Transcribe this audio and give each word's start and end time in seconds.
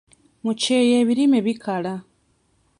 Mu 0.43 0.51
kyeeya 0.61 0.95
ebirime 1.03 1.39
bikala. 1.45 1.93